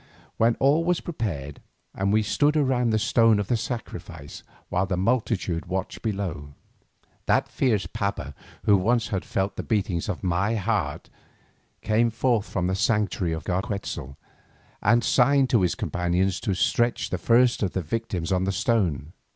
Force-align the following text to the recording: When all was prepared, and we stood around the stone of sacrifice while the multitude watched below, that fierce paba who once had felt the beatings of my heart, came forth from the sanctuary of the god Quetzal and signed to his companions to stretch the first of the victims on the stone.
When 0.37 0.55
all 0.59 0.83
was 0.83 0.99
prepared, 0.99 1.61
and 1.93 2.11
we 2.11 2.23
stood 2.23 2.57
around 2.57 2.89
the 2.89 2.97
stone 2.97 3.37
of 3.37 3.59
sacrifice 3.59 4.41
while 4.69 4.87
the 4.87 4.97
multitude 4.97 5.67
watched 5.67 6.01
below, 6.01 6.55
that 7.27 7.47
fierce 7.47 7.85
paba 7.85 8.33
who 8.63 8.77
once 8.77 9.09
had 9.09 9.23
felt 9.23 9.57
the 9.57 9.61
beatings 9.61 10.09
of 10.09 10.23
my 10.23 10.55
heart, 10.55 11.11
came 11.83 12.09
forth 12.09 12.49
from 12.49 12.65
the 12.65 12.73
sanctuary 12.73 13.33
of 13.33 13.43
the 13.43 13.49
god 13.49 13.65
Quetzal 13.65 14.17
and 14.81 15.03
signed 15.03 15.51
to 15.51 15.61
his 15.61 15.75
companions 15.75 16.39
to 16.39 16.55
stretch 16.55 17.11
the 17.11 17.19
first 17.19 17.61
of 17.61 17.73
the 17.73 17.83
victims 17.83 18.31
on 18.31 18.45
the 18.45 18.51
stone. 18.51 19.13